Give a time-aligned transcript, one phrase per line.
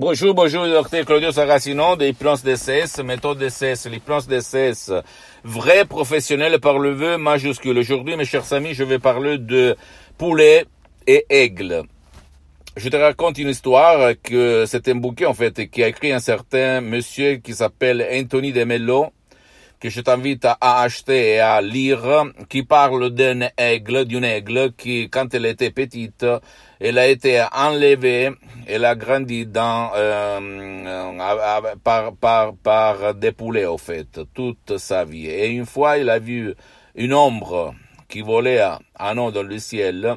[0.00, 4.92] Bonjour, bonjour, docteur Claudio Saracino de l'hypnose DCS, méthode DCS, l'hypnose DCS,
[5.42, 7.76] vrai professionnel par le vœu majuscule.
[7.76, 9.74] Aujourd'hui, mes chers amis, je vais parler de
[10.16, 10.66] poulet
[11.08, 11.82] et aigle.
[12.76, 16.20] Je te raconte une histoire que c'est un bouquet, en fait, qui a écrit un
[16.20, 19.08] certain monsieur qui s'appelle Anthony de Mello,
[19.80, 25.08] que je t'invite à acheter et à lire, qui parle d'un aigle, d'une aigle qui,
[25.08, 26.26] quand elle était petite,
[26.80, 28.30] elle a été enlevée,
[28.66, 35.04] elle a grandi dans, euh, euh, par, par, par des poulets, au fait, toute sa
[35.04, 35.26] vie.
[35.26, 36.54] Et une fois, il a vu
[36.94, 37.74] une ombre
[38.08, 40.16] qui volait à nom dans le ciel.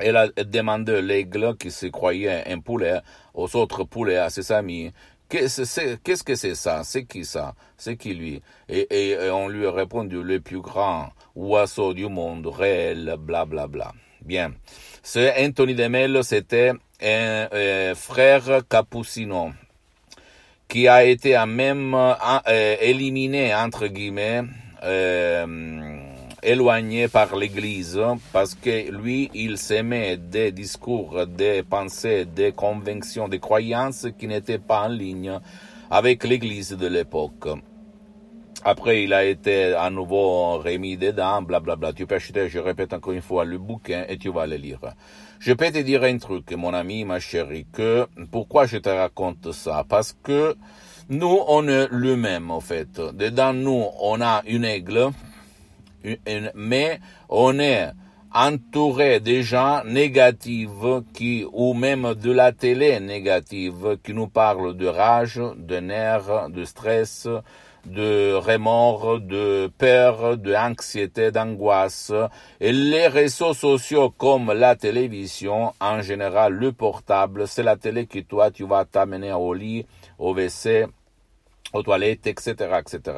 [0.00, 3.00] Elle a demandé l'aigle, qui se croyait un poulet,
[3.34, 4.92] aux autres poulets, à ses amis,
[5.28, 6.82] Qu'est-ce que c'est ça?
[6.84, 7.54] C'est qui ça?
[7.76, 8.42] C'est qui lui?
[8.68, 13.92] Et, on lui a répondu le plus grand oiseau du monde réel, bla bla bla.
[14.22, 14.52] Bien.
[15.02, 19.50] Ce Anthony de Mello, c'était un euh, frère capucino
[20.66, 24.42] qui a été à même euh, éliminé entre guillemets.
[24.82, 25.98] Euh,
[26.42, 28.00] éloigné par l'Église
[28.32, 34.58] parce que lui, il s'aimait des discours, des pensées, des convictions, des croyances qui n'étaient
[34.58, 35.38] pas en ligne
[35.90, 37.48] avec l'Église de l'époque.
[38.64, 41.60] Après, il a été à nouveau remis dedans, blablabla.
[41.60, 41.92] Bla, bla.
[41.92, 44.80] Tu peux acheter, je répète encore une fois, le bouquin et tu vas le lire.
[45.38, 49.52] Je peux te dire un truc, mon ami, ma chérie, que pourquoi je te raconte
[49.52, 49.84] ça?
[49.88, 50.56] Parce que
[51.08, 53.00] nous, on est le même, en fait.
[53.00, 55.10] Dedans nous, on a une aigle,
[56.54, 57.90] mais on est
[58.34, 60.68] entouré de gens négatifs
[61.14, 66.64] qui, ou même de la télé négative qui nous parle de rage, de nerfs, de
[66.64, 67.26] stress,
[67.86, 72.12] de remords, de peur, d'anxiété, d'angoisse.
[72.60, 78.24] Et les réseaux sociaux comme la télévision, en général le portable, c'est la télé qui
[78.24, 79.86] toi tu vas t'amener au lit,
[80.18, 80.86] au WC,
[81.72, 83.16] aux toilettes, etc., etc.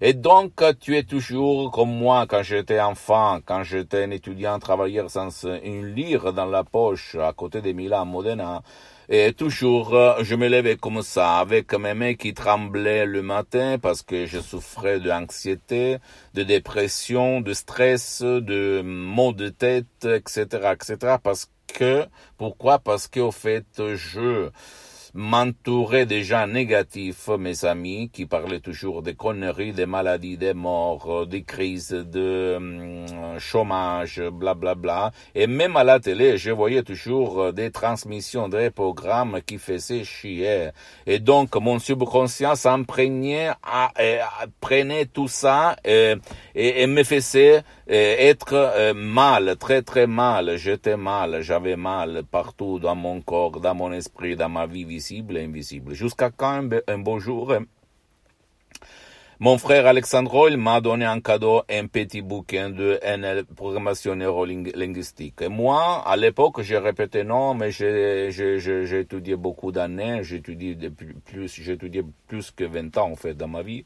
[0.00, 5.10] Et donc, tu es toujours comme moi quand j'étais enfant, quand j'étais un étudiant travailleur
[5.10, 8.62] sans une lire dans la poche à côté de Milan, Modena.
[9.08, 14.00] Et toujours, je me levais comme ça, avec mes mains qui tremblaient le matin parce
[14.00, 15.98] que je souffrais d'anxiété,
[16.34, 21.16] de dépression, de stress, de maux de tête, etc., etc.
[21.22, 22.06] Parce que,
[22.38, 22.78] pourquoi?
[22.78, 24.50] Parce qu'au fait, je,
[25.14, 31.26] m'entourer des gens négatifs, mes amis, qui parlaient toujours des conneries, des maladies, des morts,
[31.26, 34.54] des crises, de hum, chômage, blablabla.
[34.54, 35.12] Bla, bla.
[35.34, 40.70] Et même à la télé, je voyais toujours des transmissions, des programmes qui faisaient chier.
[41.06, 43.50] Et donc, mon subconscient s'imprégnait,
[44.60, 46.14] prenait tout ça et,
[46.54, 52.94] et, me faisait être euh, mal, très très mal, j'étais mal, j'avais mal partout dans
[52.94, 55.94] mon corps, dans mon esprit, dans ma vie visible et invisible.
[55.94, 57.54] Jusqu'à quand un, beau jour,
[59.40, 63.00] mon frère Alexandro, il m'a donné en cadeau un petit bouquin de
[63.56, 65.42] programmation neurolinguistique.
[65.42, 68.28] Moi, à l'époque, j'ai répété non, mais j'ai,
[69.00, 70.76] étudié beaucoup d'années, j'ai étudié
[71.24, 73.84] plus, j'ai étudié plus que 20 ans, en fait, dans ma vie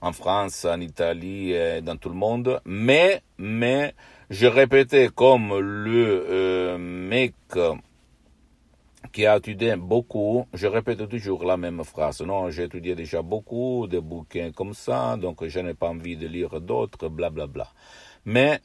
[0.00, 2.60] en France, en Italie, et dans tout le monde.
[2.64, 3.94] Mais, mais,
[4.30, 7.34] je répétais comme le euh, mec
[9.12, 12.20] qui a étudié beaucoup, je répète toujours la même phrase.
[12.22, 16.26] Non, j'ai étudié déjà beaucoup de bouquins comme ça, donc je n'ai pas envie de
[16.26, 17.46] lire d'autres, blablabla.
[17.46, 17.72] Bla.
[18.24, 18.60] Mais,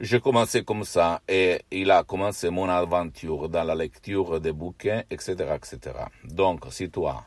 [0.00, 5.02] j'ai commencé comme ça et il a commencé mon aventure dans la lecture des bouquins,
[5.10, 5.78] etc., etc.
[6.24, 7.24] Donc, si toi,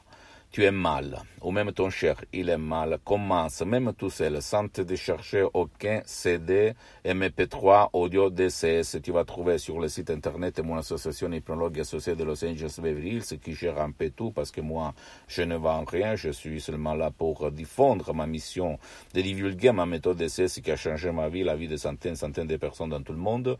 [0.51, 3.61] tu es mal, ou même ton cher, il est mal, commence.
[3.61, 6.73] Même tout seul, sans te chercher aucun CD,
[7.05, 8.99] MP3, audio, DCS.
[9.03, 13.17] Tu vas trouver sur le site internet mon association hypnologue associée de Los Angeles Beverly
[13.17, 14.95] Hills qui gère un peu tout parce que moi,
[15.27, 18.79] je ne vends rien, je suis seulement là pour diffondre ma mission
[19.13, 22.47] de divulguer ma méthode DCS qui a changé ma vie, la vie de centaines, centaines
[22.47, 23.57] de personnes dans tout le monde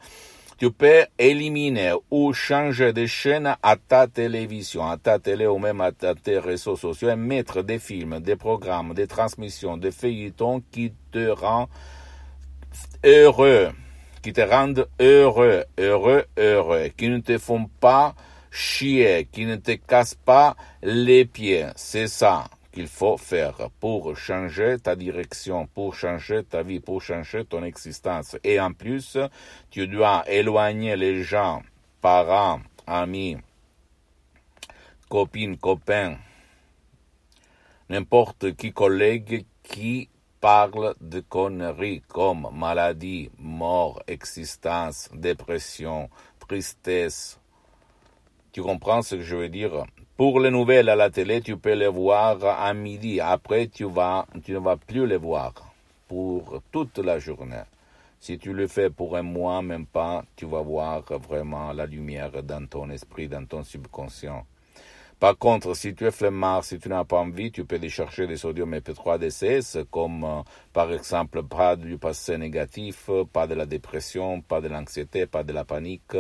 [0.60, 5.80] tu peux éliminer ou changer de chaîne à ta télévision, à ta télé ou même
[5.80, 10.92] à tes réseaux sociaux et mettre des films, des programmes, des transmissions, des feuilletons qui
[11.12, 11.70] te rendent
[13.06, 13.70] heureux,
[14.22, 18.14] qui te rendent heureux, heureux, heureux, qui ne te font pas
[18.52, 21.68] chier, qui ne te cassent pas les pieds.
[21.78, 27.46] C'est ça qu'il faut faire pour changer ta direction, pour changer ta vie, pour changer
[27.46, 28.38] ton existence.
[28.44, 29.18] Et en plus,
[29.70, 31.64] tu dois éloigner les gens,
[32.02, 33.38] parents, amis,
[35.10, 36.18] copines, copains,
[37.90, 47.39] n'importe qui collègue qui parle de conneries comme maladie, mort, existence, dépression, tristesse,
[48.52, 49.86] Tu comprends ce que je veux dire?
[50.18, 53.20] Pour les nouvelles à la télé, tu peux les voir à midi.
[53.20, 55.54] Après, tu, vas, tu ne vas plus les voir
[56.08, 57.62] pour toute la journée.
[58.20, 62.44] Si tu le fais pour un mois, même pas, tu vas voir vraiment la lumière
[62.44, 64.46] dans ton esprit, dans ton subconscient.
[65.20, 68.26] Par contre, si tu es flemmard, si tu n'as pas envie, tu peux aller chercher
[68.26, 73.66] des sodium MP3 DCS, comme euh, par exemple pas du passé négatif, pas de la
[73.66, 76.16] dépression, pas de l'anxiété, pas de la panique,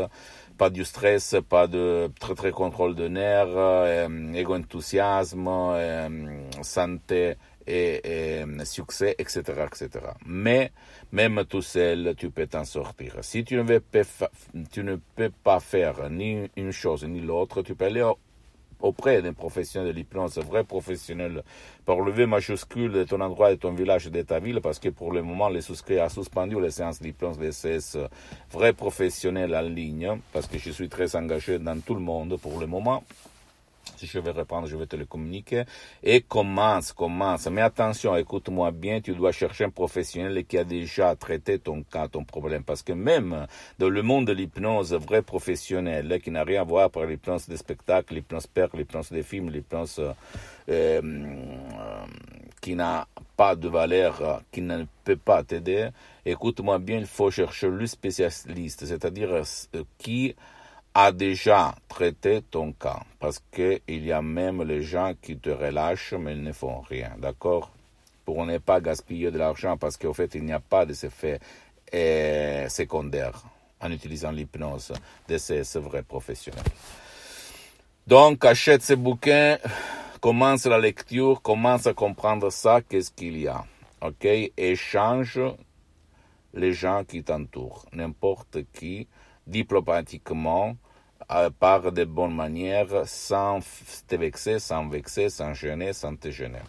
[0.57, 7.35] pas du stress, pas de très très contrôle de nerfs, euh, égo-enthousiasme, euh, santé
[7.65, 9.89] et, succès, etc., etc.
[10.25, 10.73] Mais
[11.13, 13.15] même tout seul, tu peux t'en sortir.
[13.21, 13.81] Si tu ne, veux
[14.71, 18.03] tu ne peux pas faire ni une chose ni l'autre, tu peux aller
[18.79, 21.43] auprès d'un professionnel de l'hypnose, vrai professionnel,
[21.85, 24.89] par le V majuscule de ton endroit, de ton village, de ta ville, parce que
[24.89, 27.97] pour le moment, les souscrits a suspendu les séances d'hypnose CS
[28.51, 32.59] vrai professionnel en ligne, parce que je suis très engagé dans tout le monde pour
[32.59, 33.03] le moment
[33.95, 35.63] si je vais reprendre, je vais te le communiquer.
[36.03, 37.47] Et commence, commence.
[37.47, 42.07] Mais attention, écoute-moi bien, tu dois chercher un professionnel qui a déjà traité ton cas,
[42.07, 42.63] ton problème.
[42.63, 43.47] Parce que même
[43.77, 47.57] dans le monde de l'hypnose, vrai professionnel, qui n'a rien à voir avec l'hypnose des
[47.57, 50.13] spectacles, l'hypnose père, l'hypnose des films, l'hypnose euh,
[50.69, 51.01] euh,
[52.61, 55.89] qui n'a pas de valeur, qui ne peut pas t'aider,
[56.25, 60.35] écoute-moi bien, il faut chercher le spécialiste, c'est-à-dire euh, qui
[61.05, 66.13] a déjà traité ton cas, parce qu'il y a même les gens qui te relâchent,
[66.13, 67.71] mais ils ne font rien, d'accord?
[68.25, 71.39] Pour ne pas gaspiller de l'argent, parce qu'au fait, il n'y a pas d'effet
[71.93, 73.41] euh, secondaire
[73.79, 74.91] en utilisant l'hypnose
[75.29, 76.65] de ces, vrais professionnels.
[78.05, 79.57] Donc, achète ce bouquin,
[80.19, 83.63] commence la lecture, commence à comprendre ça, qu'est-ce qu'il y a,
[84.01, 84.27] ok?
[84.57, 85.39] Échange
[86.53, 89.07] les gens qui t'entourent, n'importe qui,
[89.47, 90.75] diplomatiquement,
[91.59, 93.59] par de bonnes manières, sans
[94.07, 96.61] te vexer, sans vexer, sans gêner, sans te gêner.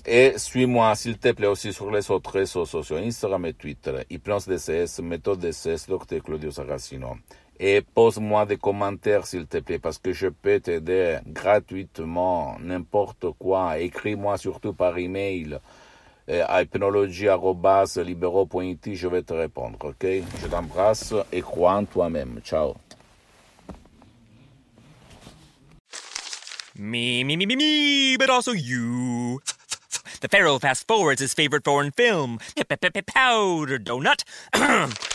[0.07, 4.47] Et suis-moi, s'il te plaît, aussi sur les autres réseaux sociaux, Instagram et Twitter, Hypnose
[4.47, 6.21] DCS, méthode DCS, Dr.
[6.23, 7.17] Claudio Saracino
[7.59, 13.79] et pose-moi des commentaires s'il te plaît parce que je peux t'aider gratuitement n'importe quoi.
[13.79, 15.59] Écris-moi surtout par email
[16.27, 20.05] à hypnologie.libero.it je vais te répondre ok?
[20.41, 22.41] Je t'embrasse et crois en toi-même.
[22.43, 22.75] Ciao.
[26.77, 29.39] Me, me, me, me, me, but also you.
[30.19, 34.25] The Pharaoh fast forwards his favorite foreign film, Powder Donut.